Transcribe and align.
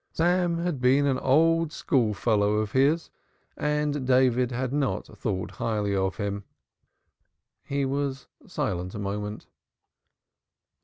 Sam 0.13 0.57
had 0.57 0.81
been 0.81 1.05
an 1.05 1.19
old 1.19 1.71
school 1.71 2.15
fellow 2.15 2.53
of 2.53 2.71
his, 2.71 3.11
and 3.55 4.07
David 4.07 4.49
had 4.51 4.73
not 4.73 5.05
thought 5.15 5.51
highly 5.61 5.95
of 5.95 6.17
him. 6.17 6.43
He 7.63 7.85
was 7.85 8.25
silent 8.47 8.95
a 8.95 8.97
moment. 8.97 9.45